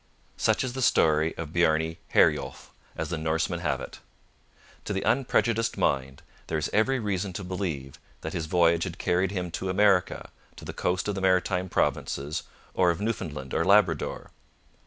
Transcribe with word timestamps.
Such 0.35 0.63
is 0.63 0.73
the 0.73 0.81
story 0.81 1.37
of 1.37 1.53
Bjarne 1.53 1.95
Herjulf, 2.15 2.71
as 2.95 3.09
the 3.09 3.19
Norsemen 3.19 3.59
have 3.59 3.79
it. 3.79 3.99
To 4.85 4.93
the 4.93 5.03
unprejudiced 5.05 5.77
mind 5.77 6.23
there 6.47 6.57
is 6.57 6.71
every 6.73 6.97
reason 6.97 7.33
to 7.33 7.43
believe 7.43 7.99
that 8.21 8.33
his 8.33 8.47
voyage 8.47 8.83
had 8.85 8.97
carried 8.97 9.29
him 9.29 9.51
to 9.51 9.69
America, 9.69 10.31
to 10.55 10.65
the 10.65 10.73
coast 10.73 11.07
of 11.07 11.13
the 11.13 11.21
Maritime 11.21 11.69
Provinces, 11.69 12.41
or 12.73 12.89
of 12.89 12.99
Newfoundland 12.99 13.53
or 13.53 13.63
Labrador. 13.63 14.31